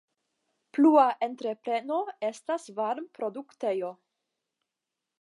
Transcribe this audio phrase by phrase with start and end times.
[0.77, 1.99] Plua entrepreno
[2.31, 3.95] estas varmproduktejo.